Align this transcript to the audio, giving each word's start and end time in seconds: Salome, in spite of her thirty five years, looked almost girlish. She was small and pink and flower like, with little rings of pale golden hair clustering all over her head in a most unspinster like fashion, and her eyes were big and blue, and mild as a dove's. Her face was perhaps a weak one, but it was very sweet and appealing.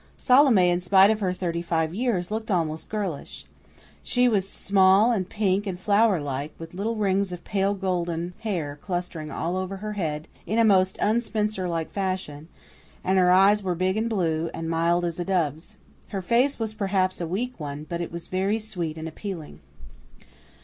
Salome, 0.17 0.71
in 0.71 0.79
spite 0.79 1.11
of 1.11 1.19
her 1.19 1.31
thirty 1.31 1.61
five 1.61 1.93
years, 1.93 2.31
looked 2.31 2.49
almost 2.49 2.89
girlish. 2.89 3.45
She 4.01 4.27
was 4.27 4.49
small 4.49 5.11
and 5.11 5.29
pink 5.29 5.67
and 5.67 5.79
flower 5.79 6.19
like, 6.19 6.55
with 6.57 6.73
little 6.73 6.95
rings 6.95 7.31
of 7.31 7.43
pale 7.43 7.75
golden 7.75 8.33
hair 8.39 8.79
clustering 8.81 9.29
all 9.29 9.55
over 9.55 9.77
her 9.77 9.93
head 9.93 10.27
in 10.47 10.57
a 10.57 10.65
most 10.65 10.97
unspinster 10.97 11.69
like 11.69 11.91
fashion, 11.91 12.47
and 13.03 13.19
her 13.19 13.29
eyes 13.29 13.61
were 13.61 13.75
big 13.75 13.95
and 13.95 14.09
blue, 14.09 14.49
and 14.55 14.71
mild 14.71 15.05
as 15.05 15.19
a 15.19 15.25
dove's. 15.25 15.75
Her 16.07 16.23
face 16.23 16.57
was 16.57 16.73
perhaps 16.73 17.21
a 17.21 17.27
weak 17.27 17.59
one, 17.59 17.85
but 17.87 18.01
it 18.01 18.11
was 18.11 18.25
very 18.25 18.57
sweet 18.57 18.97
and 18.97 19.07
appealing. 19.07 19.59